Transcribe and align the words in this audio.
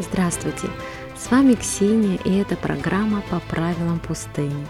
Здравствуйте! 0.00 0.68
С 1.16 1.30
вами 1.30 1.54
Ксения, 1.54 2.18
и 2.24 2.36
это 2.38 2.56
программа 2.56 3.22
«По 3.30 3.38
правилам 3.38 4.00
пустыни» 4.00 4.66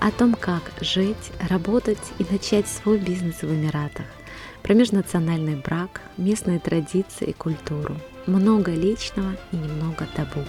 о 0.00 0.10
том, 0.10 0.34
как 0.34 0.70
жить, 0.82 1.32
работать 1.48 2.12
и 2.18 2.26
начать 2.30 2.68
свой 2.68 2.98
бизнес 2.98 3.40
в 3.40 3.44
Эмиратах, 3.44 4.04
про 4.62 4.74
межнациональный 4.74 5.56
брак, 5.56 6.02
местные 6.18 6.58
традиции 6.58 7.28
и 7.28 7.32
культуру, 7.32 7.96
много 8.26 8.70
личного 8.72 9.34
и 9.50 9.56
немного 9.56 10.06
табу. 10.14 10.44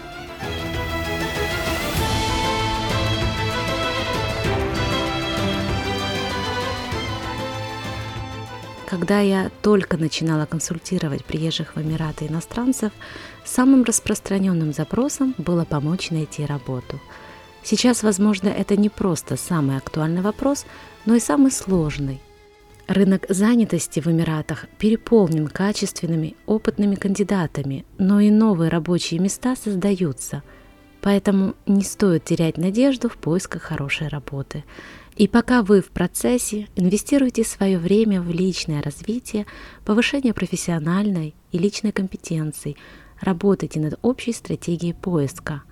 Когда 8.87 9.19
я 9.19 9.51
только 9.61 9.97
начинала 9.97 10.45
консультировать 10.45 11.25
приезжих 11.25 11.75
в 11.75 11.81
Эмираты 11.81 12.27
иностранцев, 12.27 12.93
самым 13.43 13.83
распространенным 13.83 14.71
запросом 14.71 15.35
было 15.37 15.65
помочь 15.65 16.09
найти 16.09 16.45
работу. 16.45 17.01
Сейчас, 17.63 18.01
возможно, 18.01 18.47
это 18.47 18.77
не 18.77 18.87
просто 18.87 19.35
самый 19.35 19.75
актуальный 19.75 20.21
вопрос, 20.21 20.65
но 21.05 21.15
и 21.15 21.19
самый 21.19 21.51
сложный. 21.51 22.21
Рынок 22.87 23.25
занятости 23.27 23.99
в 23.99 24.07
Эмиратах 24.07 24.67
переполнен 24.77 25.49
качественными, 25.49 26.37
опытными 26.45 26.95
кандидатами, 26.95 27.83
но 27.97 28.21
и 28.21 28.31
новые 28.31 28.69
рабочие 28.69 29.19
места 29.19 29.57
создаются. 29.57 30.43
Поэтому 31.01 31.55
не 31.65 31.83
стоит 31.83 32.23
терять 32.23 32.57
надежду 32.57 33.09
в 33.09 33.17
поисках 33.17 33.63
хорошей 33.63 34.07
работы. 34.07 34.63
И 35.17 35.27
пока 35.27 35.63
вы 35.63 35.81
в 35.81 35.89
процессе, 35.89 36.67
инвестируйте 36.75 37.43
свое 37.43 37.79
время 37.79 38.21
в 38.21 38.29
личное 38.29 38.83
развитие, 38.83 39.47
повышение 39.83 40.31
профессиональной 40.31 41.33
и 41.51 41.57
личной 41.57 41.91
компетенций, 41.91 42.77
работайте 43.19 43.79
над 43.79 43.97
общей 44.03 44.31
стратегией 44.31 44.93
поиска. 44.93 45.63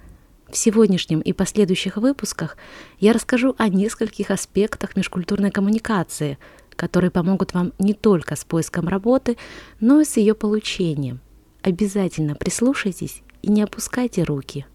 В 0.50 0.58
сегодняшнем 0.58 1.20
и 1.20 1.32
последующих 1.32 1.98
выпусках 1.98 2.58
я 3.00 3.14
расскажу 3.14 3.54
о 3.60 3.70
нескольких 3.70 4.32
аспектах 4.32 4.96
межкультурной 4.96 5.52
коммуникации, 5.52 6.40
которые 6.76 7.12
помогут 7.12 7.54
вам 7.54 7.72
не 7.78 7.94
только 7.94 8.36
с 8.36 8.44
поиском 8.44 8.88
работы, 8.88 9.38
но 9.80 10.02
и 10.02 10.06
с 10.06 10.18
ее 10.18 10.34
получением. 10.34 11.20
Обязательно 11.62 12.34
прислушайтесь 12.34 13.22
и 13.44 13.52
не 13.52 13.62
опускайте 13.62 14.24
руки. 14.24 14.66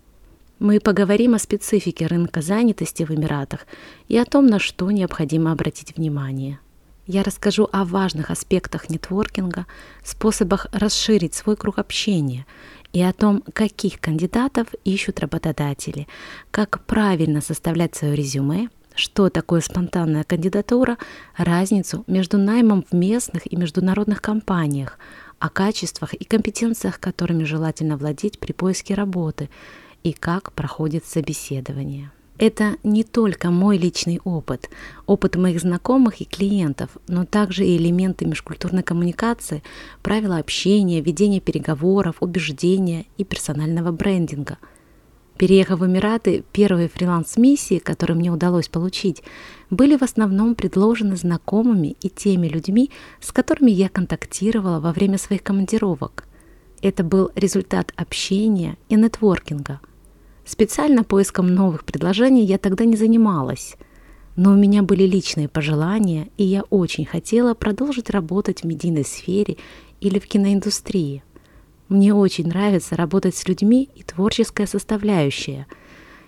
Мы 0.60 0.78
поговорим 0.78 1.32
о 1.32 1.38
специфике 1.38 2.06
рынка 2.06 2.42
занятости 2.42 3.02
в 3.02 3.10
Эмиратах 3.10 3.60
и 4.08 4.18
о 4.18 4.26
том, 4.26 4.46
на 4.46 4.58
что 4.58 4.90
необходимо 4.90 5.52
обратить 5.52 5.96
внимание. 5.96 6.60
Я 7.06 7.22
расскажу 7.22 7.66
о 7.72 7.86
важных 7.86 8.30
аспектах 8.30 8.90
нетворкинга, 8.90 9.64
способах 10.04 10.66
расширить 10.72 11.32
свой 11.32 11.56
круг 11.56 11.78
общения 11.78 12.44
и 12.92 13.00
о 13.00 13.14
том, 13.14 13.42
каких 13.54 14.00
кандидатов 14.00 14.66
ищут 14.84 15.20
работодатели, 15.20 16.06
как 16.50 16.84
правильно 16.84 17.40
составлять 17.40 17.94
свое 17.94 18.14
резюме, 18.14 18.68
что 18.94 19.30
такое 19.30 19.62
спонтанная 19.62 20.24
кандидатура, 20.24 20.98
разницу 21.38 22.04
между 22.06 22.36
наймом 22.36 22.84
в 22.90 22.94
местных 22.94 23.50
и 23.50 23.56
международных 23.56 24.20
компаниях, 24.20 24.98
о 25.38 25.48
качествах 25.48 26.12
и 26.12 26.24
компетенциях, 26.24 27.00
которыми 27.00 27.44
желательно 27.44 27.96
владеть 27.96 28.38
при 28.38 28.52
поиске 28.52 28.92
работы– 28.92 29.48
и 30.02 30.12
как 30.12 30.52
проходит 30.52 31.04
собеседование. 31.04 32.10
Это 32.40 32.76
не 32.82 33.04
только 33.04 33.50
мой 33.50 33.76
личный 33.76 34.18
опыт, 34.24 34.70
опыт 35.04 35.36
моих 35.36 35.60
знакомых 35.60 36.22
и 36.22 36.24
клиентов, 36.24 36.88
но 37.06 37.26
также 37.26 37.66
и 37.66 37.76
элементы 37.76 38.24
межкультурной 38.24 38.82
коммуникации, 38.82 39.62
правила 40.00 40.38
общения, 40.38 41.02
ведения 41.02 41.40
переговоров, 41.40 42.16
убеждения 42.20 43.04
и 43.18 43.24
персонального 43.24 43.92
брендинга. 43.92 44.56
Переехав 45.36 45.80
в 45.80 45.86
Эмираты, 45.86 46.42
первые 46.50 46.88
фриланс-миссии, 46.88 47.78
которые 47.78 48.16
мне 48.16 48.30
удалось 48.30 48.68
получить, 48.68 49.22
были 49.68 49.98
в 49.98 50.02
основном 50.02 50.54
предложены 50.54 51.16
знакомыми 51.16 51.94
и 52.00 52.08
теми 52.08 52.46
людьми, 52.46 52.90
с 53.20 53.32
которыми 53.32 53.70
я 53.70 53.90
контактировала 53.90 54.80
во 54.80 54.92
время 54.92 55.18
своих 55.18 55.42
командировок. 55.42 56.24
Это 56.80 57.04
был 57.04 57.32
результат 57.34 57.92
общения 57.96 58.78
и 58.88 58.94
нетворкинга– 58.94 59.80
Специально 60.50 61.04
поиском 61.04 61.54
новых 61.54 61.84
предложений 61.84 62.44
я 62.44 62.58
тогда 62.58 62.84
не 62.84 62.96
занималась, 62.96 63.76
но 64.34 64.50
у 64.50 64.56
меня 64.56 64.82
были 64.82 65.04
личные 65.04 65.48
пожелания, 65.48 66.28
и 66.38 66.42
я 66.42 66.62
очень 66.70 67.06
хотела 67.06 67.54
продолжить 67.54 68.10
работать 68.10 68.62
в 68.62 68.66
медийной 68.66 69.04
сфере 69.04 69.58
или 70.00 70.18
в 70.18 70.26
киноиндустрии. 70.26 71.22
Мне 71.88 72.12
очень 72.12 72.48
нравится 72.48 72.96
работать 72.96 73.36
с 73.36 73.46
людьми 73.46 73.90
и 73.94 74.02
творческая 74.02 74.66
составляющая, 74.66 75.68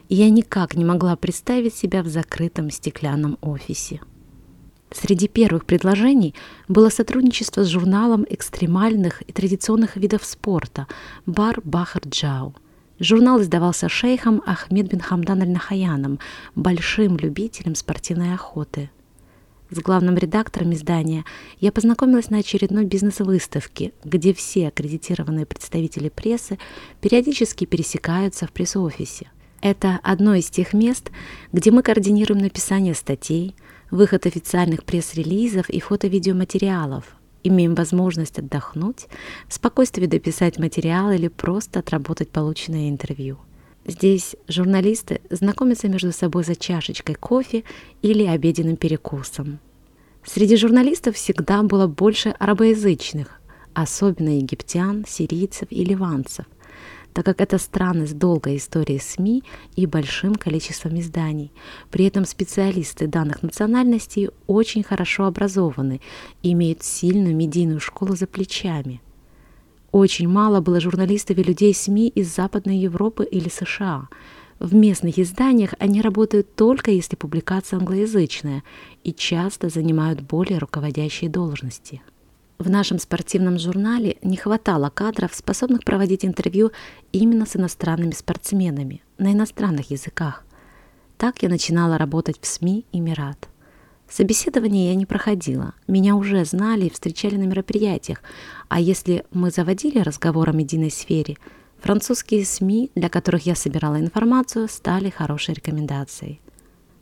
и 0.08 0.14
я 0.14 0.30
никак 0.30 0.76
не 0.76 0.84
могла 0.84 1.16
представить 1.16 1.74
себя 1.74 2.04
в 2.04 2.06
закрытом 2.06 2.70
стеклянном 2.70 3.38
офисе. 3.40 4.00
Среди 4.92 5.26
первых 5.26 5.64
предложений 5.64 6.36
было 6.68 6.90
сотрудничество 6.90 7.64
с 7.64 7.68
журналом 7.68 8.24
экстремальных 8.30 9.22
и 9.22 9.32
традиционных 9.32 9.96
видов 9.96 10.24
спорта 10.24 10.86
«Бар 11.26 11.60
Бахар 11.64 12.02
Джау», 12.06 12.54
Журнал 13.02 13.42
издавался 13.42 13.88
шейхом 13.88 14.44
Ахмед 14.46 14.86
бин 14.86 15.00
Хамдан 15.00 15.42
аль-Нахаяном, 15.42 16.20
большим 16.54 17.16
любителем 17.16 17.74
спортивной 17.74 18.32
охоты. 18.32 18.90
С 19.70 19.80
главным 19.80 20.16
редактором 20.16 20.72
издания 20.72 21.24
я 21.58 21.72
познакомилась 21.72 22.30
на 22.30 22.38
очередной 22.38 22.84
бизнес-выставке, 22.84 23.92
где 24.04 24.32
все 24.32 24.68
аккредитированные 24.68 25.46
представители 25.46 26.10
прессы 26.10 26.60
периодически 27.00 27.64
пересекаются 27.64 28.46
в 28.46 28.52
пресс-офисе. 28.52 29.32
Это 29.60 29.98
одно 30.04 30.36
из 30.36 30.48
тех 30.48 30.72
мест, 30.72 31.10
где 31.52 31.72
мы 31.72 31.82
координируем 31.82 32.40
написание 32.40 32.94
статей, 32.94 33.56
выход 33.90 34.26
официальных 34.26 34.84
пресс-релизов 34.84 35.68
и 35.70 35.80
фото-видеоматериалов, 35.80 37.16
имеем 37.42 37.74
возможность 37.74 38.38
отдохнуть, 38.38 39.06
в 39.48 39.54
спокойствии 39.54 40.06
дописать 40.06 40.58
материал 40.58 41.10
или 41.10 41.28
просто 41.28 41.80
отработать 41.80 42.30
полученное 42.30 42.88
интервью. 42.88 43.38
Здесь 43.84 44.36
журналисты 44.48 45.20
знакомятся 45.30 45.88
между 45.88 46.12
собой 46.12 46.44
за 46.44 46.54
чашечкой 46.54 47.16
кофе 47.16 47.64
или 48.00 48.24
обеденным 48.24 48.76
перекусом. 48.76 49.58
Среди 50.24 50.56
журналистов 50.56 51.16
всегда 51.16 51.62
было 51.62 51.88
больше 51.88 52.28
арабоязычных, 52.38 53.40
особенно 53.74 54.36
египтян, 54.36 55.04
сирийцев 55.06 55.66
и 55.70 55.84
ливанцев– 55.84 56.46
так 57.12 57.24
как 57.24 57.40
это 57.40 57.58
страны 57.58 58.06
с 58.06 58.12
долгой 58.12 58.56
историей 58.56 58.98
СМИ 58.98 59.42
и 59.76 59.86
большим 59.86 60.34
количеством 60.34 60.98
изданий. 60.98 61.52
При 61.90 62.06
этом 62.06 62.24
специалисты 62.24 63.06
данных 63.06 63.42
национальностей 63.42 64.30
очень 64.46 64.82
хорошо 64.82 65.24
образованы 65.24 66.00
и 66.42 66.52
имеют 66.52 66.82
сильную 66.82 67.36
медийную 67.36 67.80
школу 67.80 68.16
за 68.16 68.26
плечами. 68.26 69.00
Очень 69.90 70.28
мало 70.28 70.60
было 70.60 70.80
журналистов 70.80 71.36
и 71.36 71.42
людей 71.42 71.74
СМИ 71.74 72.08
из 72.08 72.34
Западной 72.34 72.78
Европы 72.78 73.24
или 73.24 73.50
США. 73.50 74.08
В 74.58 74.74
местных 74.74 75.18
изданиях 75.18 75.74
они 75.78 76.00
работают 76.00 76.54
только 76.54 76.90
если 76.90 77.16
публикация 77.16 77.78
англоязычная 77.78 78.62
и 79.04 79.12
часто 79.12 79.68
занимают 79.68 80.20
более 80.20 80.58
руководящие 80.58 81.28
должности. 81.28 82.00
В 82.62 82.70
нашем 82.70 83.00
спортивном 83.00 83.58
журнале 83.58 84.18
не 84.22 84.36
хватало 84.36 84.88
кадров, 84.88 85.34
способных 85.34 85.82
проводить 85.82 86.24
интервью 86.24 86.70
именно 87.10 87.44
с 87.44 87.56
иностранными 87.56 88.12
спортсменами 88.12 89.02
на 89.18 89.32
иностранных 89.32 89.90
языках. 89.90 90.44
Так 91.18 91.42
я 91.42 91.48
начинала 91.48 91.98
работать 91.98 92.36
в 92.40 92.46
СМИ 92.46 92.86
«Эмират». 92.92 93.48
Собеседование 94.08 94.90
я 94.90 94.94
не 94.94 95.06
проходила, 95.06 95.74
меня 95.88 96.14
уже 96.14 96.44
знали 96.44 96.84
и 96.84 96.90
встречали 96.90 97.34
на 97.34 97.46
мероприятиях, 97.46 98.22
а 98.68 98.78
если 98.78 99.24
мы 99.32 99.50
заводили 99.50 99.98
разговор 99.98 100.48
о 100.48 100.52
медийной 100.52 100.92
сфере, 100.92 101.38
французские 101.80 102.44
СМИ, 102.44 102.92
для 102.94 103.08
которых 103.08 103.44
я 103.44 103.56
собирала 103.56 103.98
информацию, 103.98 104.68
стали 104.68 105.10
хорошей 105.10 105.54
рекомендацией. 105.54 106.40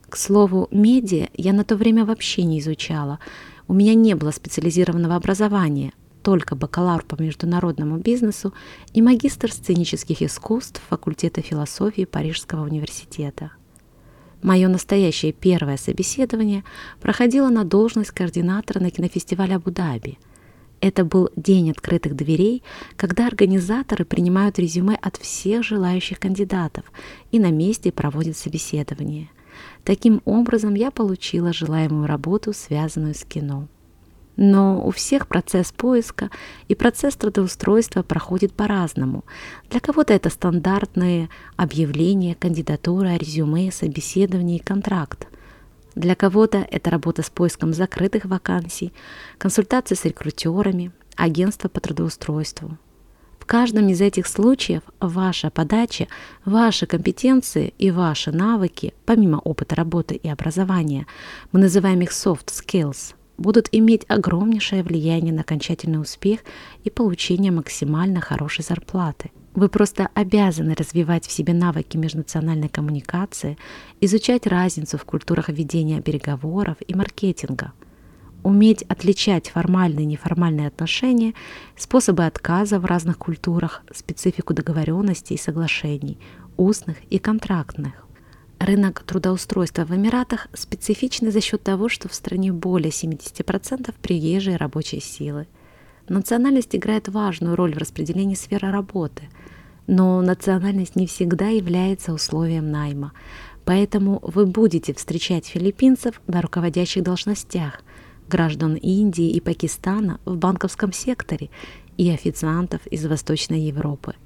К 0.08 0.16
слову, 0.16 0.68
медиа 0.70 1.28
я 1.34 1.52
на 1.52 1.64
то 1.64 1.76
время 1.76 2.06
вообще 2.06 2.44
не 2.44 2.60
изучала– 2.60 3.18
у 3.70 3.72
меня 3.72 3.94
не 3.94 4.16
было 4.16 4.32
специализированного 4.32 5.14
образования, 5.14 5.92
только 6.24 6.56
бакалавр 6.56 7.04
по 7.04 7.22
международному 7.22 7.98
бизнесу 7.98 8.52
и 8.92 9.00
магистр 9.00 9.52
сценических 9.52 10.22
искусств 10.22 10.82
факультета 10.88 11.40
философии 11.40 12.04
Парижского 12.04 12.64
университета. 12.64 13.52
Мое 14.42 14.66
настоящее 14.66 15.32
первое 15.32 15.76
собеседование 15.76 16.64
проходило 17.00 17.48
на 17.48 17.62
должность 17.62 18.10
координатора 18.10 18.80
на 18.80 18.90
кинофестивале 18.90 19.54
Абу-Даби. 19.54 20.18
Это 20.80 21.04
был 21.04 21.30
день 21.36 21.70
открытых 21.70 22.16
дверей, 22.16 22.64
когда 22.96 23.28
организаторы 23.28 24.04
принимают 24.04 24.58
резюме 24.58 24.96
от 25.00 25.16
всех 25.16 25.62
желающих 25.62 26.18
кандидатов 26.18 26.86
и 27.30 27.38
на 27.38 27.52
месте 27.52 27.92
проводят 27.92 28.36
собеседование– 28.36 29.30
Таким 29.84 30.22
образом, 30.24 30.74
я 30.74 30.90
получила 30.90 31.52
желаемую 31.52 32.06
работу, 32.06 32.52
связанную 32.52 33.14
с 33.14 33.24
кино. 33.24 33.68
Но 34.36 34.86
у 34.86 34.90
всех 34.90 35.26
процесс 35.28 35.70
поиска 35.70 36.30
и 36.68 36.74
процесс 36.74 37.14
трудоустройства 37.16 38.02
проходит 38.02 38.54
по-разному. 38.54 39.24
Для 39.68 39.80
кого-то 39.80 40.14
это 40.14 40.30
стандартные 40.30 41.28
объявления, 41.56 42.34
кандидатура, 42.34 43.16
резюме, 43.16 43.70
собеседование 43.70 44.56
и 44.56 44.62
контракт. 44.62 45.26
Для 45.94 46.14
кого-то 46.14 46.66
это 46.70 46.88
работа 46.88 47.22
с 47.22 47.28
поиском 47.28 47.74
закрытых 47.74 48.24
вакансий, 48.24 48.92
консультации 49.36 49.94
с 49.94 50.04
рекрутерами, 50.04 50.92
агентство 51.16 51.68
по 51.68 51.80
трудоустройству. 51.80 52.78
Каждом 53.50 53.88
из 53.88 54.00
этих 54.00 54.28
случаев 54.28 54.82
ваша 55.00 55.50
подача, 55.50 56.06
ваши 56.44 56.86
компетенции 56.86 57.74
и 57.78 57.90
ваши 57.90 58.30
навыки, 58.30 58.94
помимо 59.04 59.38
опыта 59.38 59.74
работы 59.74 60.14
и 60.14 60.28
образования, 60.28 61.08
мы 61.50 61.58
называем 61.58 62.00
их 62.00 62.10
soft 62.10 62.46
skills– 62.46 63.14
будут 63.38 63.68
иметь 63.72 64.04
огромнейшее 64.06 64.84
влияние 64.84 65.34
на 65.34 65.40
окончательный 65.40 66.00
успех 66.00 66.40
и 66.84 66.90
получение 66.90 67.50
максимально 67.50 68.20
хорошей 68.20 68.62
зарплаты. 68.62 69.32
Вы 69.54 69.68
просто 69.68 70.10
обязаны 70.14 70.74
развивать 70.74 71.26
в 71.26 71.32
себе 71.32 71.52
навыки 71.52 71.96
межнациональной 71.96 72.68
коммуникации, 72.68 73.58
изучать 74.00 74.46
разницу 74.46 74.96
в 74.96 75.04
культурах 75.04 75.48
ведения 75.48 76.00
переговоров 76.00 76.76
и 76.86 76.94
маркетинга, 76.94 77.72
уметь 78.42 78.82
отличать 78.82 79.50
формальные 79.50 80.04
и 80.04 80.08
неформальные 80.08 80.68
отношения, 80.68 81.34
способы 81.76 82.26
отказа 82.26 82.78
в 82.78 82.84
разных 82.84 83.18
культурах, 83.18 83.82
специфику 83.92 84.54
договоренностей 84.54 85.34
и 85.34 85.38
соглашений, 85.38 86.18
устных 86.56 86.96
и 87.10 87.18
контрактных, 87.18 88.06
Рынок 88.60 89.04
трудоустройства 89.04 89.86
в 89.86 89.96
Эмиратах 89.96 90.48
специфичный 90.52 91.30
за 91.30 91.40
счет 91.40 91.62
того, 91.62 91.88
что 91.88 92.10
в 92.10 92.14
стране 92.14 92.52
более 92.52 92.90
70% 92.90 93.94
приезжей 94.02 94.56
рабочей 94.56 95.00
силы. 95.00 95.46
Национальность 96.10 96.76
играет 96.76 97.08
важную 97.08 97.56
роль 97.56 97.74
в 97.74 97.78
распределении 97.78 98.34
сферы 98.34 98.70
работы, 98.70 99.30
но 99.86 100.20
национальность 100.20 100.94
не 100.94 101.06
всегда 101.06 101.48
является 101.48 102.12
условием 102.12 102.70
найма. 102.70 103.12
Поэтому 103.64 104.20
вы 104.22 104.44
будете 104.44 104.92
встречать 104.92 105.46
филиппинцев 105.46 106.20
на 106.26 106.42
руководящих 106.42 107.02
должностях, 107.02 107.80
граждан 108.30 108.76
Индии 108.76 109.30
и 109.30 109.40
Пакистана 109.40 110.18
в 110.24 110.36
банковском 110.36 110.94
секторе 110.94 111.50
и 111.98 112.10
официантов 112.10 112.86
из 112.86 113.04
Восточной 113.04 113.60
Европы– 113.60 114.14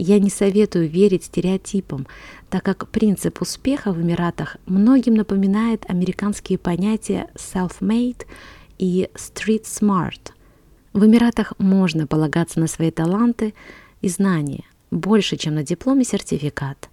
я 0.00 0.20
не 0.20 0.30
советую 0.30 0.88
верить 0.88 1.24
стереотипам, 1.24 2.06
так 2.48 2.62
как 2.62 2.88
принцип 2.88 3.42
успеха 3.42 3.92
в 3.92 4.00
Эмиратах 4.00 4.56
многим 4.66 5.14
напоминает 5.14 5.84
американские 5.90 6.56
понятия 6.56 7.28
self-made 7.34 8.24
и 8.78 9.10
street 9.14 9.64
smart. 9.64 10.30
В 10.92 11.04
Эмиратах 11.04 11.52
можно 11.58 12.06
полагаться 12.06 12.60
на 12.60 12.68
свои 12.68 12.92
таланты 12.92 13.54
и 14.00 14.08
знания 14.08 14.64
больше, 14.92 15.36
чем 15.36 15.56
на 15.56 15.64
диплом 15.64 16.00
и 16.00 16.04
сертификат. 16.04 16.88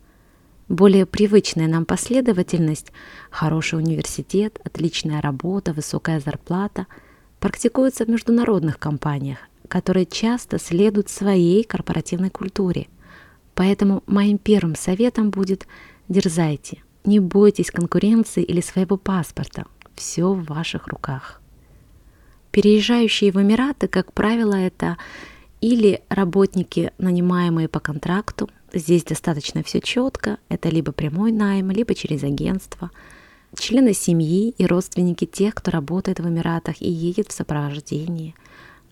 Более 0.68 1.06
привычная 1.06 1.68
нам 1.68 1.86
последовательность– 1.86 2.92
хороший 3.30 3.80
университет, 3.80 4.60
отличная 4.64 5.22
работа, 5.22 5.74
высокая 5.74 6.20
зарплата– 6.20 6.88
практикуется 7.40 8.06
в 8.06 8.10
международных 8.10 8.80
компаниях, 8.80 9.38
которые 9.68 10.06
часто 10.06 10.58
следуют 10.58 11.10
своей 11.10 11.64
корпоративной 11.64 12.30
культуре– 12.30 12.88
Поэтому 13.56 14.04
моим 14.06 14.38
первым 14.38 14.76
советом 14.76 15.32
будет 15.32 15.66
дерзайте, 16.10 16.84
не 17.06 17.20
бойтесь 17.20 17.72
конкуренции 17.72 18.44
или 18.44 18.62
своего 18.62 18.98
паспорта. 18.98 19.66
Все 19.96 20.34
в 20.34 20.44
ваших 20.44 20.88
руках. 20.88 21.42
Переезжающие 22.52 23.32
в 23.32 23.42
Эмираты, 23.42 23.88
как 23.88 24.12
правило, 24.12 24.56
это 24.56 24.98
или 25.62 26.04
работники, 26.10 26.92
нанимаемые 26.98 27.70
по 27.70 27.80
контракту, 27.80 28.50
здесь 28.76 29.04
достаточно 29.04 29.64
все 29.64 29.82
четко, 29.82 30.38
это 30.50 30.70
либо 30.70 30.92
прямой 30.92 31.32
найм, 31.32 31.72
либо 31.72 31.96
через 31.96 32.24
агентство, 32.24 32.92
члены 33.58 33.94
семьи 33.94 34.54
и 34.58 34.66
родственники 34.66 35.26
тех, 35.26 35.56
кто 35.56 35.72
работает 35.72 36.20
в 36.20 36.28
Эмиратах 36.28 36.82
и 36.82 36.90
едет 36.90 37.30
в 37.30 37.34
сопровождении– 37.34 38.36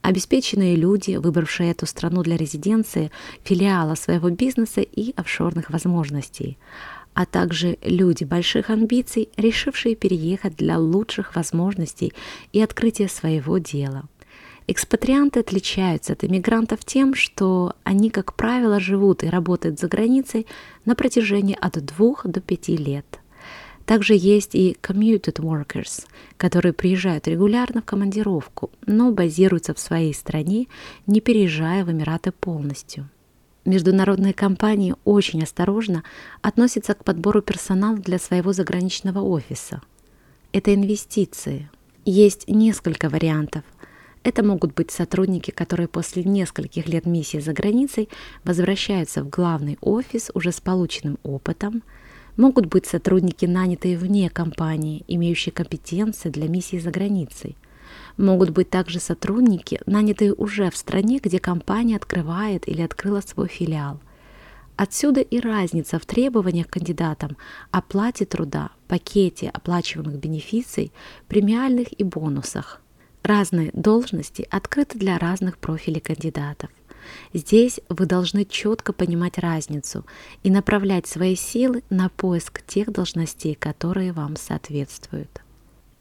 обеспеченные 0.04 0.76
люди, 0.76 1.16
выбравшие 1.16 1.72
эту 1.72 1.88
страну 1.88 2.22
для 2.22 2.38
резиденции, 2.38 3.10
филиала 3.44 3.96
своего 3.96 4.30
бизнеса 4.30 4.82
и 4.82 5.14
офшорных 5.16 5.72
возможностей, 5.72 6.58
а 7.14 7.26
также 7.26 7.78
люди 7.82 8.24
больших 8.24 8.70
амбиций, 8.70 9.30
решившие 9.38 9.96
переехать 9.96 10.58
для 10.58 10.78
лучших 10.78 11.36
возможностей 11.36 12.14
и 12.52 12.62
открытия 12.62 13.08
своего 13.08 13.58
дела. 13.58 14.04
Экспатрианты 14.68 15.42
отличаются 15.42 16.14
от 16.14 16.24
иммигрантов 16.24 16.86
тем, 16.86 17.16
что 17.16 17.76
они, 17.84 18.10
как 18.10 18.34
правило, 18.36 18.80
живут 18.80 19.24
и 19.24 19.30
работают 19.30 19.80
за 19.80 19.88
границей 19.88 20.48
на 20.86 20.96
протяжении 20.96 21.58
от 21.60 21.84
двух 21.86 22.26
до 22.26 22.40
пяти 22.40 22.78
лет– 22.78 23.06
также 23.86 24.14
есть 24.16 24.56
и 24.56 24.78
commuted 24.82 25.40
workers, 25.40 26.06
которые 26.38 26.74
приезжают 26.74 27.28
регулярно 27.28 27.82
в 27.82 27.86
командировку, 27.86 28.72
но 28.86 29.12
базируются 29.12 29.74
в 29.74 29.80
своей 29.80 30.14
стране, 30.14 30.68
не 31.06 31.20
переезжая 31.20 31.84
в 31.84 31.92
Эмираты 31.92 32.32
полностью. 32.32 33.10
Международные 33.66 34.34
компании 34.34 34.96
очень 35.06 35.44
осторожно 35.44 36.04
относятся 36.42 36.94
к 36.94 37.04
подбору 37.04 37.42
персонала 37.42 37.98
для 37.98 38.20
своего 38.20 38.54
заграничного 38.54 39.20
офиса. 39.20 39.82
Это 40.52 40.74
инвестиции. 40.74 41.70
Есть 42.06 42.48
несколько 42.48 43.10
вариантов. 43.10 43.64
Это 44.24 44.44
могут 44.44 44.74
быть 44.74 44.92
сотрудники, 44.92 45.52
которые 45.52 45.88
после 45.88 46.24
нескольких 46.24 46.88
лет 46.88 47.06
миссии 47.06 47.40
за 47.40 47.54
границей 47.54 48.10
возвращаются 48.44 49.24
в 49.24 49.30
главный 49.30 49.78
офис 49.82 50.32
уже 50.34 50.52
с 50.52 50.60
полученным 50.62 51.20
опытом– 51.24 51.84
Могут 52.36 52.66
быть 52.66 52.88
сотрудники, 52.88 53.46
нанятые 53.46 53.96
вне 53.96 54.28
компании, 54.28 55.04
имеющие 55.08 55.54
компетенции 55.54 56.30
для 56.30 56.48
миссии 56.48 56.80
за 56.80 56.90
границей. 56.90 57.56
Могут 58.18 58.50
быть 58.50 58.72
также 58.72 59.00
сотрудники, 59.00 59.80
нанятые 59.86 60.34
уже 60.34 60.72
в 60.72 60.78
стране, 60.78 61.20
где 61.22 61.38
компания 61.38 61.96
открывает 61.96 62.68
или 62.68 62.82
открыла 62.82 63.22
свой 63.22 63.48
филиал. 63.48 64.00
Отсюда 64.76 65.22
и 65.22 65.40
разница 65.40 66.00
в 66.00 66.08
требованиях 66.08 66.68
к 66.68 66.74
кандидатам, 66.74 67.38
оплате 67.70 68.26
труда, 68.26 68.72
пакете 68.88 69.50
оплачиваемых 69.50 70.16
бенефиций, 70.16 70.92
премиальных 71.28 72.00
и 72.00 72.04
бонусах. 72.04 72.82
Разные 73.24 73.72
должности 73.72 74.46
открыты 74.52 75.00
для 75.00 75.18
разных 75.18 75.58
профилей 75.58 76.02
кандидатов. 76.02 76.70
Здесь 77.34 77.80
вы 77.88 78.06
должны 78.06 78.44
четко 78.44 78.92
понимать 78.92 79.38
разницу 79.38 80.06
и 80.44 80.52
направлять 80.52 81.08
свои 81.08 81.36
силы 81.36 81.84
на 81.90 82.10
поиск 82.10 82.62
тех 82.66 82.92
должностей, 82.92 83.56
которые 83.56 84.12
вам 84.12 84.36
соответствуют. 84.36 85.42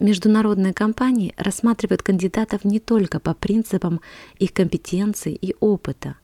Международные 0.00 0.72
компании 0.74 1.32
рассматривают 1.36 2.02
кандидатов 2.02 2.64
не 2.64 2.80
только 2.80 3.20
по 3.20 3.34
принципам 3.34 4.00
их 4.40 4.52
компетенций 4.52 5.32
и 5.32 5.54
опыта, 5.60 6.16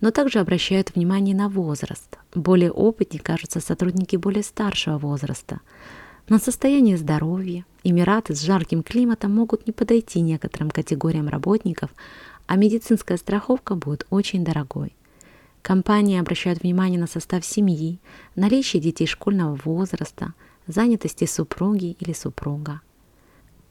но 0.00 0.10
также 0.10 0.38
обращают 0.38 0.94
внимание 0.94 1.36
на 1.36 1.50
возраст. 1.50 2.18
Более 2.34 2.70
опытнее 2.70 3.22
кажутся 3.22 3.60
сотрудники 3.60 4.16
более 4.16 4.42
старшего 4.42 4.96
возраста. 4.96 5.60
На 6.30 6.38
состояние 6.38 6.96
здоровья 6.96 7.66
Эмираты 7.88 8.34
с 8.34 8.42
жарким 8.42 8.82
климатом 8.82 9.32
могут 9.32 9.68
не 9.68 9.72
подойти 9.72 10.20
некоторым 10.20 10.70
категориям 10.72 11.28
работников, 11.28 11.90
а 12.48 12.56
медицинская 12.56 13.16
страховка 13.16 13.76
будет 13.76 14.08
очень 14.10 14.44
дорогой. 14.44 14.96
Компании 15.62 16.18
обращают 16.18 16.64
внимание 16.64 16.98
на 16.98 17.06
состав 17.06 17.44
семьи, 17.44 18.00
наличие 18.34 18.82
детей 18.82 19.06
школьного 19.06 19.56
возраста, 19.64 20.34
занятости 20.66 21.26
супруги 21.26 21.96
или 22.00 22.12
супруга. 22.12 22.80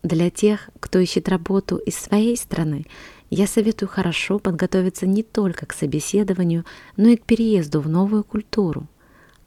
Для 0.02 0.30
тех, 0.30 0.70
кто 0.80 1.00
ищет 1.00 1.28
работу 1.28 1.76
из 1.76 1.98
своей 1.98 2.38
страны, 2.38 2.86
я 3.30 3.48
советую 3.48 3.90
хорошо 3.90 4.40
подготовиться 4.40 5.06
не 5.06 5.24
только 5.24 5.66
к 5.66 5.74
собеседованию, 5.74 6.64
но 6.96 7.10
и 7.10 7.18
к 7.18 7.26
переезду 7.26 7.82
в 7.82 7.90
новую 7.90 8.24
культуру. 8.24 8.88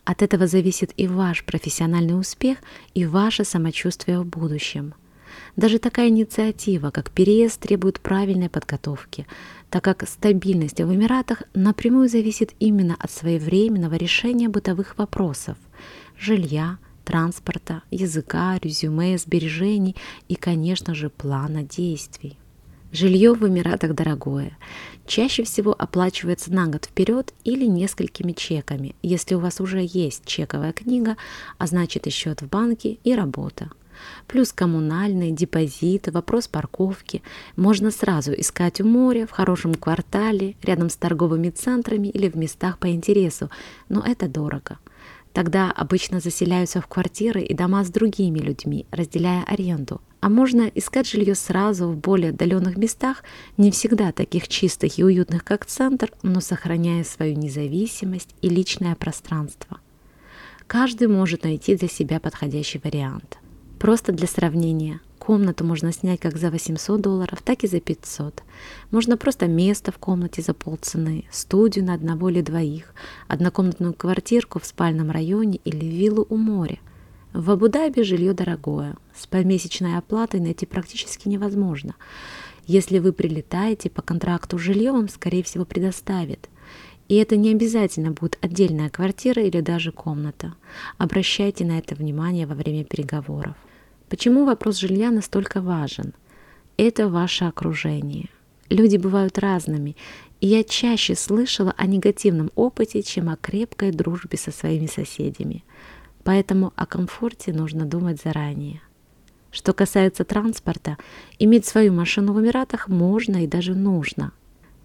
От 0.09 0.23
этого 0.23 0.47
зависит 0.47 0.95
и 0.97 1.07
ваш 1.07 1.45
профессиональный 1.45 2.19
успех, 2.19 2.57
и 2.95 3.05
ваше 3.05 3.45
самочувствие 3.45 4.19
в 4.21 4.25
будущем– 4.25 4.95
даже 5.57 5.79
такая 5.79 6.09
инициатива, 6.09 6.91
как 6.91 7.11
переезд, 7.11 7.61
требует 7.61 8.01
правильной 8.01 8.49
подготовки, 8.49 9.27
так 9.69 9.85
как 9.85 10.09
стабильность 10.09 10.81
в 10.81 10.95
Эмиратах 10.95 11.43
напрямую 11.53 12.09
зависит 12.09 12.55
именно 12.59 12.97
от 12.99 13.11
своевременного 13.11 13.95
решения 13.95 14.49
бытовых 14.49 14.97
вопросов– 14.97 15.59
жилья, 16.19 16.79
транспорта, 17.05 17.83
языка, 17.91 18.59
резюме, 18.63 19.19
сбережений 19.19 19.95
и, 20.29 20.35
конечно 20.35 20.95
же, 20.95 21.11
плана 21.11 21.63
действий. 21.63 22.39
Жилье 22.91 23.35
в 23.35 23.47
Эмиратах 23.47 23.95
дорогое. 23.95 24.57
Чаще 25.07 25.43
всего 25.43 25.75
оплачивается 25.79 26.51
на 26.53 26.69
год 26.69 26.87
вперед 26.87 27.35
или 27.45 27.67
несколькими 27.67 28.33
чеками, 28.33 28.95
если 29.03 29.35
у 29.35 29.41
вас 29.41 29.61
уже 29.61 29.81
есть 29.83 30.25
чековая 30.25 30.73
книга, 30.73 31.19
а 31.59 31.67
значит 31.67 32.07
и 32.07 32.11
счет 32.11 32.41
в 32.41 32.49
банке 32.49 32.99
и 33.05 33.15
работа. 33.15 33.71
Плюс 34.27 34.53
коммунальные, 34.53 35.33
депозиты, 35.33 36.13
вопрос 36.13 36.49
парковки. 36.49 37.23
Можно 37.57 37.91
сразу 37.91 38.33
искать 38.33 38.81
у 38.81 38.87
моря, 38.87 39.27
в 39.27 39.33
хорошем 39.33 39.75
квартале, 39.75 40.57
рядом 40.63 40.89
с 40.89 40.97
торговыми 40.97 41.51
центрами 41.51 42.09
или 42.09 42.31
в 42.31 42.37
местах 42.37 42.79
по 42.79 42.89
интересу, 42.91 43.51
но 43.91 44.03
это 44.03 44.29
дорого. 44.29 44.79
Тогда 45.39 45.71
обычно 45.71 46.19
заселяются 46.19 46.81
в 46.81 46.89
квартиры 46.89 47.41
и 47.43 47.55
дома 47.55 47.85
с 47.85 47.91
другими 47.91 48.41
людьми, 48.41 48.87
разделяя 48.91 49.45
аренду. 49.45 50.01
А 50.21 50.29
можно 50.29 50.63
искать 50.75 51.09
жилье 51.09 51.37
сразу 51.37 51.87
в 51.87 51.97
более 51.97 52.31
отдаленных 52.31 52.77
местах, 52.77 53.23
не 53.57 53.71
всегда 53.71 54.11
таких 54.11 54.49
чистых 54.49 54.99
и 54.99 55.05
уютных, 55.05 55.45
как 55.45 55.65
центр, 55.65 56.11
но 56.25 56.41
сохраняя 56.41 57.05
свою 57.05 57.37
независимость 57.37 58.35
и 58.43 58.49
личное 58.49 58.97
пространство. 58.97 59.79
Каждый 60.67 61.07
может 61.07 61.45
найти 61.45 61.77
для 61.77 61.87
себя 61.87 62.19
подходящий 62.19 62.81
вариант. 62.83 63.39
Просто 63.79 64.11
для 64.11 64.27
сравнения, 64.27 65.01
комнату 65.19 65.65
можно 65.65 65.93
снять 65.93 66.19
как 66.19 66.37
за 66.37 66.51
800 66.51 67.01
долларов, 67.01 67.43
так 67.45 67.63
и 67.63 67.69
за 67.69 67.81
500. 67.81 68.43
Можно 68.91 69.17
просто 69.17 69.47
место 69.47 69.93
в 69.93 69.99
комнате 69.99 70.43
за 70.43 70.53
полцены, 70.53 71.27
студию 71.31 71.85
на 71.85 71.95
одного 71.95 72.29
или 72.29 72.41
двоих, 72.41 72.93
однокомнатную 73.29 73.95
квартирку 73.95 74.59
в 74.59 74.67
спальном 74.67 75.13
районе 75.13 75.61
или 75.65 75.85
виллу 75.85 76.27
у 76.29 76.37
моря. 76.37 76.79
В 77.33 77.53
Абу-Даби 77.53 78.03
жилье 78.03 78.33
дорогое, 78.33 78.97
с 79.15 79.29
помесячной 79.29 79.97
оплатой 79.97 80.41
найти 80.41 80.67
практически 80.67 81.29
невозможно. 81.29 81.95
Если 82.67 82.99
вы 82.99 83.13
прилетаете 83.13 83.91
по 83.91 84.03
контракту, 84.03 84.59
жилье 84.59 84.91
вам, 84.91 85.09
скорее 85.09 85.45
всего, 85.45 85.65
предоставят. 85.65 86.49
И 87.07 87.15
это 87.15 87.37
не 87.37 87.53
обязательно 87.53 88.11
будет 88.11 88.39
отдельная 88.41 88.91
квартира 88.91 89.43
или 89.43 89.61
даже 89.61 89.93
комната. 89.93 90.55
Обращайте 90.99 91.65
на 91.65 91.79
это 91.79 91.95
внимание 91.95 92.47
во 92.47 92.55
время 92.55 92.85
переговоров. 92.85 93.55
Почему 94.09 94.45
вопрос 94.45 94.79
жилья 94.79 95.11
настолько 95.11 95.61
важен? 95.61 96.15
Это 96.77 97.09
ваше 97.09 97.45
окружение. 97.45 98.29
Люди 98.71 98.97
бывают 98.97 99.39
разными, 99.39 99.97
и 100.41 100.47
я 100.47 100.63
чаще 100.63 101.15
слышала 101.15 101.75
о 101.77 101.87
негативном 101.87 102.51
опыте, 102.55 103.03
чем 103.03 103.29
о 103.29 103.37
крепкой 103.37 103.91
дружбе 103.91 104.39
со 104.39 104.51
своими 104.51 104.87
соседями– 104.87 105.65
Поэтому 106.29 106.75
о 106.77 106.85
комфорте 106.85 107.55
нужно 107.55 107.87
думать 107.87 108.21
заранее. 108.23 108.83
Что 109.51 109.73
касается 109.73 110.25
транспорта, 110.25 110.99
иметь 111.39 111.65
свою 111.65 111.91
машину 111.95 112.35
в 112.35 112.41
Эмиратах 112.41 112.89
можно 112.89 113.45
и 113.45 113.47
даже 113.47 113.75
нужно. 113.75 114.33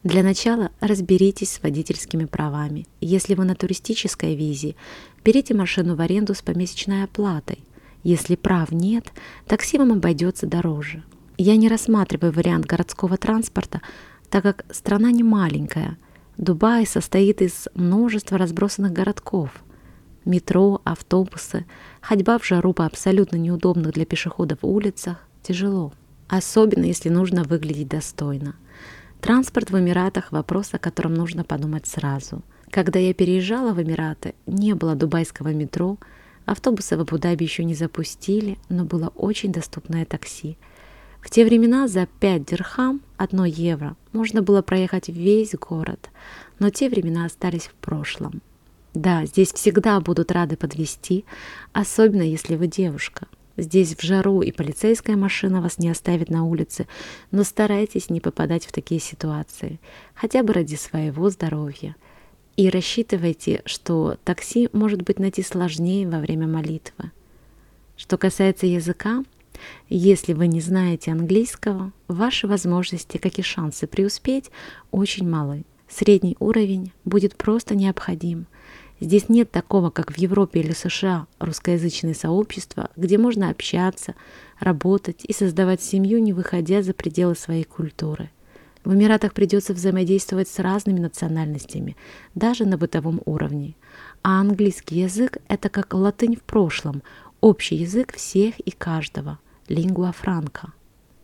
Для 0.03 0.23
начала 0.23 0.71
разберитесь 0.79 1.51
с 1.51 1.61
водительскими 1.61 2.23
правами. 2.23 2.87
Если 3.01 3.35
вы 3.35 3.43
на 3.43 3.55
туристической 3.55 4.35
визе, 4.35 4.75
берите 5.25 5.53
машину 5.53 5.97
в 5.97 5.99
аренду 5.99 6.33
с 6.33 6.41
помесячной 6.41 7.03
оплатой. 7.03 7.59
Если 8.03 8.35
прав 8.35 8.71
нет, 8.71 9.11
такси 9.47 9.77
вам 9.77 9.93
обойдется 9.93 10.45
дороже. 10.45 11.03
Я 11.37 11.55
не 11.55 11.67
рассматриваю 11.67 12.31
вариант 12.31 12.65
городского 12.65 13.17
транспорта, 13.17 13.81
так 14.29 14.43
как 14.43 14.65
страна 14.69 15.11
не 15.11 15.23
маленькая. 15.23 15.97
Дубай 16.37 16.85
состоит 16.85 17.41
из 17.41 17.67
множества 17.73 18.37
разбросанных 18.37 18.91
городков– 18.91 19.49
Метро, 20.25 20.79
автобусы, 20.85 21.65
ходьба 21.99 22.39
в 22.39 22.45
жару 22.45 22.73
по 22.73 22.85
абсолютно 22.85 23.35
неудобных 23.35 23.91
для 23.91 24.05
пешеходов 24.05 24.59
улицах 24.61 25.17
тяжело, 25.41 25.91
особенно 26.29 26.85
если 26.85 27.09
нужно 27.09 27.43
выглядеть 27.43 27.89
достойно. 27.89 28.55
Транспорт 29.19 29.71
в 29.71 29.77
Эмиратах– 29.77 30.31
вопрос, 30.31 30.73
о 30.73 30.79
котором 30.79 31.13
нужно 31.13 31.43
подумать 31.43 31.87
сразу. 31.87 32.41
Когда 32.69 32.99
я 32.99 33.13
переезжала 33.13 33.73
в 33.73 33.81
Эмираты, 33.81 34.33
не 34.45 34.73
было 34.75 34.95
дубайского 34.95 35.53
метро, 35.53 35.97
автобусы 36.45 36.97
в 36.97 37.01
Абу-Даби 37.01 37.43
еще 37.43 37.63
не 37.63 37.75
запустили, 37.75 38.57
но 38.69 38.85
было 38.85 39.11
очень 39.15 39.51
доступное 39.51 40.05
такси. 40.05 40.57
В 41.21 41.29
те 41.29 41.45
времена 41.45 41.87
за 41.87 42.05
5 42.19 42.45
дирхам, 42.45 43.01
1 43.17 43.43
евро, 43.45 43.95
можно 44.11 44.41
было 44.41 44.61
проехать 44.61 45.07
весь 45.07 45.55
город, 45.55 46.09
но 46.59 46.69
те 46.69 46.89
времена 46.89 47.25
остались 47.25 47.67
в 47.67 47.73
прошлом. 47.75 48.41
Да, 48.93 49.25
здесь 49.25 49.51
всегда 49.53 49.99
будут 49.99 50.31
рады 50.31 50.55
подвести, 50.55 51.25
особенно 51.71 52.21
если 52.21 52.55
вы 52.55 52.67
девушка. 52.67 53.27
Здесь 53.55 53.95
в 53.95 54.01
жару 54.01 54.41
и 54.41 54.51
полицейская 54.51 55.15
машина 55.15 55.61
вас 55.61 55.77
не 55.77 55.89
оставит 55.89 56.29
на 56.29 56.43
улице, 56.43 56.87
но 57.31 57.43
старайтесь 57.43 58.09
не 58.09 58.19
попадать 58.19 58.65
в 58.65 58.71
такие 58.71 58.99
ситуации, 58.99 59.79
хотя 60.15 60.43
бы 60.43 60.53
ради 60.53 60.75
своего 60.75 61.29
здоровья. 61.29 61.95
И 62.55 62.69
рассчитывайте, 62.69 63.61
что 63.65 64.17
такси 64.23 64.69
может 64.73 65.01
быть 65.01 65.19
найти 65.19 65.41
сложнее 65.41 66.07
во 66.07 66.19
время 66.19 66.47
молитвы. 66.47 67.11
Что 67.97 68.17
касается 68.17 68.67
языка, 68.67 69.23
если 69.89 70.33
вы 70.33 70.47
не 70.47 70.61
знаете 70.61 71.11
английского, 71.11 71.91
ваши 72.07 72.47
возможности, 72.47 73.17
как 73.17 73.39
и 73.39 73.41
шансы 73.41 73.87
преуспеть, 73.87 74.51
очень 74.91 75.27
малы. 75.27 75.63
Средний 75.87 76.35
уровень 76.39 76.91
будет 77.05 77.35
просто 77.35 77.75
необходим– 77.75 78.45
Здесь 79.03 79.27
нет 79.27 79.51
такого, 79.51 79.89
как 79.89 80.13
в 80.13 80.17
Европе 80.17 80.61
или 80.61 80.71
США, 80.71 81.27
русскоязычное 81.39 82.13
сообщество, 82.13 82.89
где 82.95 83.17
можно 83.17 83.49
общаться, 83.49 84.15
работать 84.61 85.25
и 85.25 85.33
создавать 85.33 85.81
семью, 85.81 86.21
не 86.21 86.31
выходя 86.31 86.81
за 86.81 86.93
пределы 86.93 87.35
своей 87.35 87.65
культуры. 87.65 88.29
В 88.83 88.93
Эмиратах 88.93 89.33
придется 89.33 89.73
взаимодействовать 89.73 90.47
с 90.47 90.59
разными 90.59 90.99
национальностями, 90.99 91.95
даже 92.35 92.65
на 92.65 92.77
бытовом 92.77 93.21
уровне. 93.25 93.75
А 94.23 94.41
английский 94.41 94.99
язык– 94.99 95.37
это 95.47 95.69
как 95.69 95.93
латынь 95.93 96.35
в 96.35 96.41
прошлом, 96.41 97.01
общий 97.41 97.75
язык 97.75 98.13
всех 98.13 98.59
и 98.59 98.71
каждого, 98.71 99.39
лингуа 99.67 100.11
франка. 100.11 100.73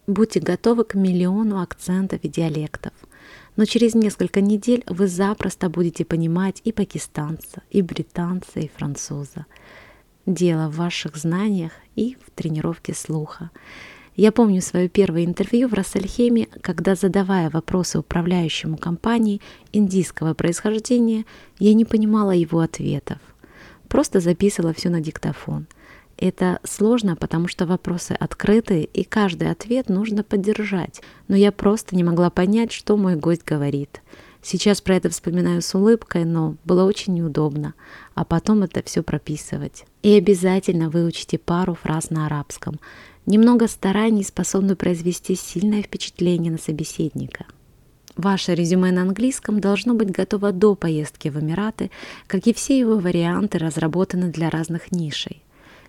Будьте 0.07 0.39
готовы 0.39 0.85
к 0.85 0.95
миллиону 0.95 1.61
акцентов 1.61 2.19
и 2.23 2.29
диалектов– 2.29 2.93
но 3.59 3.65
через 3.65 3.93
несколько 3.93 4.39
недель 4.39 4.85
вы 4.87 5.09
запросто 5.09 5.69
будете 5.69 6.05
понимать 6.05 6.61
и 6.63 6.71
пакистанца, 6.71 7.61
и 7.69 7.81
британца, 7.81 8.61
и 8.61 8.69
француза. 8.69 9.47
Дело 10.25 10.69
в 10.69 10.77
ваших 10.77 11.17
знаниях 11.17 11.73
и 11.97 12.17
в 12.25 12.31
тренировке 12.31 12.93
слуха. 12.93 13.51
Я 14.19 14.33
помню 14.33 14.61
свое 14.61 14.89
первое 14.89 15.23
интервью 15.23 15.69
в 15.69 15.73
Рассельхеме, 15.73 16.49
когда, 16.59 16.95
задавая 16.95 17.49
вопросы 17.49 17.99
управляющему 17.99 18.75
компании 18.75 19.39
индийского 19.71 20.33
происхождения, 20.33 21.23
я 21.57 21.73
не 21.73 21.85
понимала 21.85 22.31
его 22.31 22.59
ответов. 22.59 23.19
Просто 23.87 24.19
записывала 24.19 24.73
все 24.73 24.89
на 24.89 24.99
диктофон– 24.99 25.67
это 26.21 26.59
сложно, 26.65 27.15
потому 27.15 27.47
что 27.47 27.65
вопросы 27.65 28.11
открыты, 28.11 28.83
и 28.83 29.05
каждый 29.05 29.49
ответ 29.49 29.87
нужно 29.87 30.21
поддержать. 30.21 31.01
Но 31.29 31.35
я 31.37 31.53
просто 31.53 31.95
не 31.95 32.03
могла 32.03 32.29
понять, 32.29 32.73
что 32.73 32.97
мой 32.97 33.15
гость 33.15 33.45
говорит. 33.45 34.01
Сейчас 34.41 34.81
про 34.81 34.95
это 34.95 35.09
вспоминаю 35.09 35.61
с 35.61 35.73
улыбкой, 35.73 36.25
но 36.25 36.55
было 36.65 36.83
очень 36.83 37.13
неудобно, 37.13 37.73
а 38.15 38.25
потом 38.25 38.63
это 38.63 38.83
все 38.83 39.01
прописывать. 39.01 39.85
И 40.03 40.13
обязательно 40.17 40.89
выучите 40.89 41.37
пару 41.37 41.73
фраз 41.73 42.09
на 42.09 42.25
арабском. 42.25 42.81
Немного 43.25 43.67
стараний 43.67 44.23
способны 44.23 44.75
произвести 44.75 45.35
сильное 45.35 45.81
впечатление 45.83 46.51
на 46.51 46.57
собеседника. 46.57 47.45
Ваше 48.15 48.53
резюме 48.53 48.91
на 48.91 49.03
английском 49.03 49.61
должно 49.61 49.93
быть 49.93 50.11
готово 50.11 50.51
до 50.51 50.75
поездки 50.75 51.29
в 51.29 51.39
Эмираты, 51.39 51.89
как 52.27 52.47
и 52.47 52.53
все 52.53 52.77
его 52.77 52.97
варианты 52.97 53.59
разработаны 53.59 54.29
для 54.29 54.49
разных 54.49 54.91
нишей. 54.91 55.41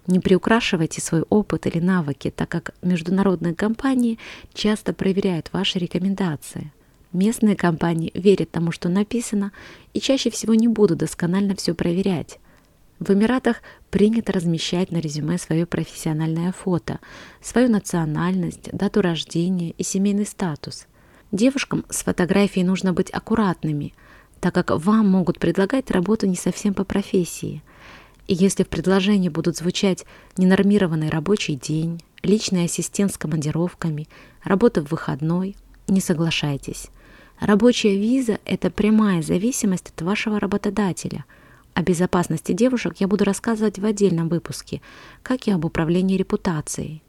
Не 0.07 0.21
приукрашивайте 0.21 1.01
свой 1.01 1.23
опыт 1.29 1.67
или 1.67 1.79
навыки, 1.81 2.33
так 2.35 2.49
как 2.49 2.75
международные 2.83 3.55
компании 3.55 4.19
часто 4.55 4.93
проверяют 4.93 5.51
ваши 5.53 5.79
рекомендации. 5.79 6.73
Местные 7.13 7.57
компании 7.57 8.13
верят 8.15 8.51
тому, 8.51 8.71
что 8.71 8.89
написано, 8.89 9.51
и 9.93 10.01
чаще 10.01 10.31
всего 10.31 10.55
не 10.55 10.69
будут 10.69 10.99
досконально 10.99 11.57
все 11.57 11.75
проверять. 11.75 12.39
В 13.00 13.11
Эмиратах 13.11 13.62
принято 13.90 14.33
размещать 14.33 14.92
на 14.92 14.99
резюме 14.99 15.38
свое 15.38 15.66
профессиональное 15.66 16.52
фото, 16.52 17.00
свою 17.42 17.69
национальность, 17.69 18.71
дату 18.73 19.02
рождения 19.02 19.71
и 19.71 19.83
семейный 19.83 20.26
статус. 20.26 20.87
Девушкам 21.33 21.85
с 21.88 22.04
фотографией 22.04 22.64
нужно 22.64 22.92
быть 22.92 23.11
аккуратными, 23.11 23.95
так 24.38 24.54
как 24.54 24.71
вам 24.71 25.09
могут 25.09 25.38
предлагать 25.38 25.90
работу 25.90 26.28
не 26.28 26.37
совсем 26.37 26.75
по 26.75 26.85
профессии– 26.85 27.62
и 28.30 28.35
если 28.35 28.62
в 28.62 28.69
предложении 28.69 29.28
будут 29.28 29.57
звучать 29.57 30.07
ненормированный 30.37 31.09
рабочий 31.09 31.57
день, 31.57 32.00
личный 32.23 32.66
ассистент 32.66 33.12
с 33.12 33.19
командировками, 33.19 34.07
работа 34.45 34.85
в 34.85 34.92
выходной, 34.92 35.57
не 35.88 36.00
соглашайтесь. 36.00 36.90
Рабочая 37.40 37.97
виза– 37.97 38.38
это 38.45 38.71
прямая 38.71 39.21
зависимость 39.23 39.88
от 39.88 40.02
вашего 40.02 40.38
работодателя. 40.38 41.25
О 41.75 41.83
безопасности 41.83 42.53
девушек 42.53 42.97
я 42.99 43.09
буду 43.09 43.25
рассказывать 43.25 43.79
в 43.79 43.85
отдельном 43.85 44.29
выпуске, 44.29 44.81
как 45.23 45.47
и 45.47 45.50
об 45.50 45.65
управлении 45.65 46.17
репутацией. 46.17 47.03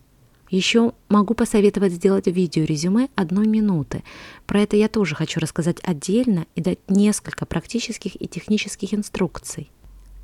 Еще 0.49 0.91
могу 1.07 1.33
посоветовать 1.33 1.93
сделать 1.93 2.27
видео-резюме 2.27 3.07
одной 3.15 3.47
минуты. 3.47 4.03
Про 4.45 4.61
это 4.61 4.75
я 4.75 4.89
тоже 4.89 5.15
хочу 5.15 5.39
рассказать 5.39 5.77
отдельно 5.81 6.45
и 6.55 6.61
дать 6.61 6.79
несколько 6.89 7.45
практических 7.45 8.21
и 8.21 8.27
технических 8.27 8.93
инструкций. 8.93 9.71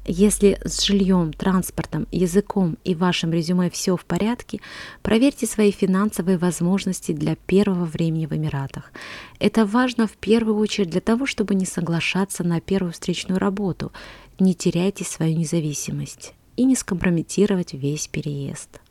Если 0.10 0.58
с 0.64 0.84
жильем, 0.84 1.34
транспортом, 1.34 2.08
языком 2.12 2.78
и 2.86 2.96
вашим 2.96 3.34
резюме 3.34 3.70
все 3.70 3.98
в 3.98 4.06
порядке, 4.06 4.62
проверьте 5.02 5.46
свои 5.46 5.72
финансовые 5.72 6.38
возможности 6.38 7.12
для 7.12 7.36
первого 7.36 7.84
времени 7.84 8.26
в 8.26 8.34
Эмиратах. 8.34 8.94
Это 9.40 9.66
важно 9.66 10.08
в 10.08 10.14
первую 10.14 10.58
очередь 10.60 10.90
для 10.90 11.02
того, 11.02 11.26
чтобы 11.26 11.56
не 11.56 11.66
соглашаться 11.66 12.46
на 12.46 12.62
первую 12.62 12.94
встречную 12.94 13.38
работу, 13.38 13.92
не 14.40 14.54
теряйте 14.54 15.04
свою 15.04 15.38
независимость 15.38 16.34
и 16.56 16.64
не 16.64 16.76
скомпрометировать 16.76 17.74
весь 17.74 18.08
переезд. 18.08 18.82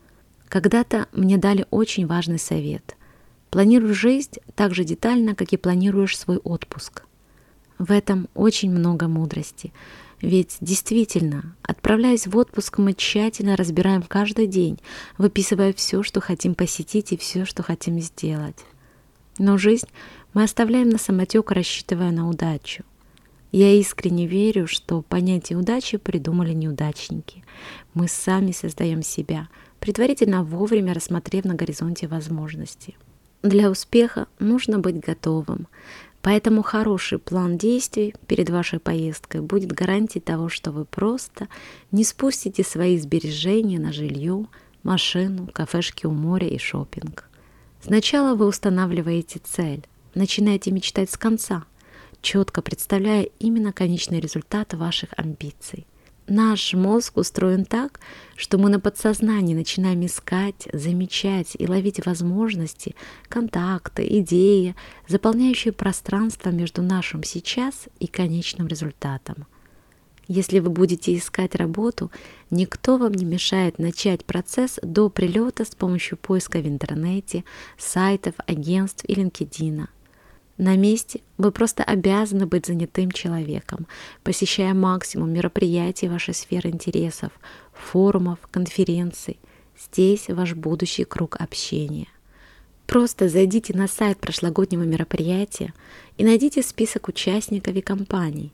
Когда-то 0.49 1.09
мне 1.12 1.38
дали 1.38 1.67
очень 1.71 2.07
важный 2.07 2.38
совет. 2.38 2.97
Планируй 3.50 3.93
жизнь 3.93 4.35
так 4.55 4.75
же 4.75 4.85
детально, 4.85 5.35
как 5.35 5.53
и 5.53 5.57
планируешь 5.57 6.19
свой 6.19 6.37
отпуск. 6.38 7.03
В 7.79 7.93
этом 7.93 8.29
очень 8.35 8.71
много 8.71 9.09
мудрости– 9.09 9.73
ведь 10.21 10.57
действительно, 10.61 11.55
отправляясь 11.62 12.26
в 12.26 12.37
отпуск, 12.37 12.79
мы 12.79 12.95
тщательно 12.95 13.57
разбираем 13.57 14.03
каждый 14.03 14.47
день, 14.47 14.79
выписывая 15.19 15.73
все, 15.75 16.03
что 16.03 16.21
хотим 16.21 16.55
посетить 16.55 17.12
и 17.12 17.17
все, 17.17 17.45
что 17.45 17.62
хотим 17.62 18.00
сделать. 18.00 18.65
Но 19.38 19.59
жизнь 19.59 19.88
мы 20.33 20.43
оставляем 20.43 20.88
на 20.88 20.99
самотек, 20.99 21.50
рассчитывая 21.50 22.11
на 22.12 22.29
удачу. 22.29 22.83
Я 23.57 23.73
искренне 23.73 24.27
верю, 24.27 24.67
что 24.67 25.01
понятие 25.01 25.57
удачи 25.57 25.97
придумали 25.97 26.53
неудачники. 26.53 27.43
Мы 27.95 28.07
сами 28.07 28.53
создаем 28.53 29.01
себя, 29.01 29.49
предварительно 29.81 30.45
вовремя 30.45 30.93
рассмотрев 30.93 31.47
на 31.47 31.55
горизонте 31.55 32.07
возможности. 32.07 32.97
Для 33.43 33.71
успеха 33.71 34.27
нужно 34.39 34.79
быть 34.79 35.01
готовым, 35.01 35.69
Поэтому 36.21 36.63
хороший 36.63 37.19
план 37.19 37.57
действий 37.57 38.15
перед 38.27 38.51
вашей 38.51 38.79
поездкой 38.79 39.41
будет 39.41 39.73
гарантией 39.73 40.21
того, 40.21 40.51
что 40.51 40.71
вы 40.71 40.85
просто 40.85 41.49
не 41.93 42.05
спустите 42.05 42.63
свои 42.63 42.99
сбережения 42.99 43.79
на 43.79 43.91
жилье, 43.91 44.45
машину, 44.83 45.49
кафешки 45.51 46.05
у 46.05 46.11
моря 46.11 46.49
и 46.49 46.59
шопинг. 46.59 47.31
Сначала 47.81 48.35
вы 48.35 48.49
устанавливаете 48.49 49.41
цель, 49.43 49.87
начинаете 50.15 50.73
мечтать 50.73 51.11
с 51.11 51.17
конца, 51.17 51.65
четко 52.26 52.61
представляя 52.61 53.23
именно 53.38 53.73
конечный 53.73 54.18
результат 54.18 54.75
ваших 54.75 55.11
амбиций. 55.16 55.87
Наш 56.26 56.75
мозг 56.75 57.18
устроен 57.18 57.64
так, 57.64 58.00
что 58.35 58.59
мы 58.59 58.68
на 58.68 58.80
подсознании 58.80 59.54
начинаем 59.54 60.04
искать, 60.04 60.66
замечать 60.73 61.54
и 61.56 61.68
ловить 61.68 62.04
возможности, 62.04 62.97
контакты, 63.28 64.04
идеи, 64.18 64.75
заполняющие 65.06 65.73
пространство 65.73 66.50
между 66.50 66.83
нашим 66.83 67.23
сейчас 67.23 67.87
и 68.00 68.09
конечным 68.09 68.66
результатом. 68.66 69.47
Если 70.26 70.59
вы 70.59 70.71
будете 70.71 71.16
искать 71.16 71.54
работу, 71.54 72.11
никто 72.50 72.97
вам 72.97 73.12
не 73.12 73.25
мешает 73.25 73.78
начать 73.78 74.25
процесс 74.25 74.80
до 74.83 75.11
прилета 75.11 75.64
с 75.64 75.76
помощью 75.76 76.18
поиска 76.18 76.59
в 76.59 76.66
интернете, 76.66 77.45
сайтов, 77.78 78.35
агентств 78.49 79.04
и 79.04 79.14
LinkedIn. 79.14 79.87
На 80.59 80.75
месте 80.75 81.21
вы 81.37 81.53
просто 81.53 81.83
обязаны 81.83 82.47
быть 82.47 82.67
занятым 82.67 83.11
человеком, 83.11 83.87
посещая 84.23 84.73
максимум 84.73 85.31
мероприятий 85.31 86.09
вашей 86.09 86.33
сферы 86.33 86.71
интересов, 86.71 87.31
форумов, 87.75 88.39
конференций. 88.51 89.39
Здесь 89.79 90.29
ваш 90.29 90.55
будущий 90.55 91.05
круг 91.05 91.37
общения. 91.39 92.07
Просто 92.87 93.29
зайдите 93.29 93.77
на 93.77 93.87
сайт 93.87 94.19
прошлогоднего 94.19 94.85
мероприятия 94.85 95.75
и 96.17 96.25
найдите 96.25 96.63
список 96.63 97.09
участников 97.09 97.75
и 97.75 97.83
компаний. 97.83 98.53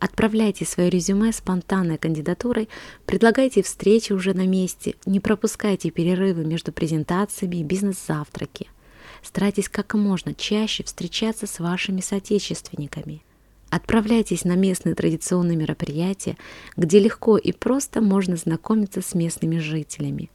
Отправляйте 0.00 0.64
свое 0.64 0.90
резюме 0.90 1.32
спонтанной 1.32 1.98
кандидатурой, 1.98 2.68
предлагайте 3.06 3.62
встречи 3.62 4.12
уже 4.12 4.32
на 4.32 4.46
месте, 4.46 4.94
не 5.06 5.20
пропускайте 5.20 5.90
перерывы 5.90 6.44
между 6.44 6.72
презентациями 6.72 7.56
и 7.56 7.64
бизнес-завтраки– 7.64 8.68
Старайтесь 9.22 9.68
как 9.68 9.94
можно 9.94 10.34
чаще 10.34 10.84
встречаться 10.84 11.46
с 11.46 11.58
вашими 11.58 12.00
соотечественниками. 12.00 13.22
Отправляйтесь 13.70 14.44
на 14.44 14.56
местные 14.56 14.94
традиционные 14.94 15.56
мероприятия, 15.56 16.36
где 16.76 16.98
легко 16.98 17.36
и 17.36 17.52
просто 17.52 18.00
можно 18.00 18.36
знакомиться 18.36 19.02
с 19.02 19.14
местными 19.14 19.58
жителями. 19.58 20.30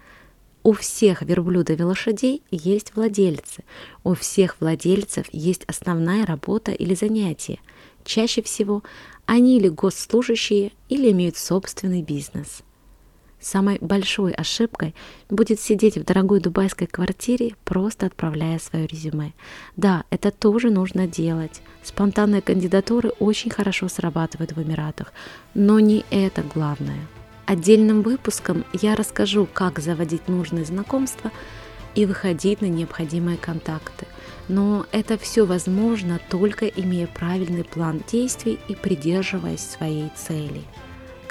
У 0.61 0.71
всех 0.71 1.23
верблюдов 1.23 1.79
и 1.79 1.83
лошадей 1.83 2.41
есть 2.51 2.95
владельцы. 2.95 3.63
У 4.03 4.13
всех 4.13 4.57
владельцев 4.61 5.25
есть 5.31 5.63
основная 5.65 6.25
работа 6.25 6.71
или 6.71 6.95
занятие. 6.95 7.59
Чаще 8.05 8.41
всего 8.41 8.83
они 9.25 9.57
или 9.57 9.67
госслужащие, 9.67 10.71
или 10.89 11.11
имеют 11.11 11.37
собственный 11.37 12.01
бизнес. 12.01 12.63
Самой 13.43 13.77
большой 13.81 14.31
ошибкой 14.31 14.95
будет 15.29 15.59
сидеть 15.59 15.97
в 15.97 16.05
дорогой 16.05 16.39
дубайской 16.39 16.87
квартире, 16.87 17.55
просто 17.65 18.05
отправляя 18.05 18.57
свое 18.57 18.87
резюме. 18.87 19.33
Да, 19.75 20.05
это 20.09 20.31
тоже 20.31 20.69
нужно 20.69 21.07
делать. 21.07 21.61
Спонтанные 21.83 22.41
кандидатуры 22.41 23.09
очень 23.19 23.51
хорошо 23.51 23.89
срабатывают 23.89 24.53
в 24.53 24.63
Эмиратах, 24.63 25.11
но 25.53 25.81
не 25.81 26.05
это 26.09 26.41
главное. 26.41 27.05
Отдельным 27.45 28.01
выпуском 28.01 28.63
я 28.71 28.95
расскажу, 28.95 29.45
как 29.51 29.79
заводить 29.79 30.29
нужные 30.29 30.63
знакомства 30.63 31.29
и 31.95 32.05
выходить 32.05 32.61
на 32.61 32.67
необходимые 32.67 33.35
контакты. 33.35 34.07
Но 34.47 34.85
это 34.93 35.17
все 35.17 35.45
возможно 35.45 36.21
только 36.29 36.65
имея 36.65 37.07
правильный 37.07 37.65
план 37.65 38.01
действий 38.09 38.57
и 38.69 38.75
придерживаясь 38.75 39.59
своей 39.59 40.09
цели. 40.15 40.61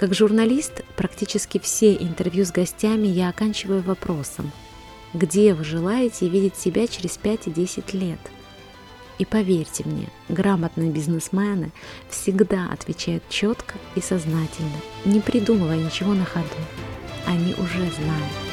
Как 0.03 0.15
журналист, 0.15 0.83
практически 0.97 1.61
все 1.61 1.95
интервью 1.95 2.45
с 2.45 2.51
гостями 2.51 3.07
я 3.07 3.29
оканчиваю 3.29 3.83
вопросом, 3.83 4.51
где 5.15 5.55
вы 5.55 5.63
желаете 5.63 6.29
видеть 6.29 6.57
себя 6.57 6.89
через 6.89 7.17
5 7.19 7.47
и 7.47 7.51
10 7.53 7.95
лет? 7.95 8.19
И 9.21 9.25
поверьте 9.25 9.85
мне, 9.85 10.09
грамотные 10.29 10.91
бизнесмены 10.91 11.71
всегда 12.11 12.69
отвечают 12.73 13.23
четко 13.29 13.77
и 13.95 14.01
сознательно, 14.01 14.81
не 15.05 15.21
придумывая 15.21 15.79
ничего 15.79 16.15
на 16.15 16.25
ходу. 16.25 16.49
Они 17.25 17.55
уже 17.55 17.89
знают. 17.93 18.52